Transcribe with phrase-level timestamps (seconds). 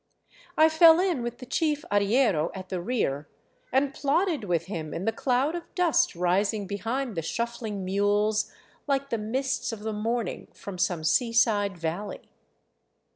[0.57, 3.27] I fell in with the chief arriero at the rear,
[3.71, 8.51] and plodded with him in the cloud of dust rising behind the shuffling mules
[8.87, 12.31] like the mists of the morning from some seaside valley.